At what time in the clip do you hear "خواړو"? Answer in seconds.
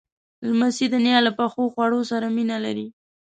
1.73-1.99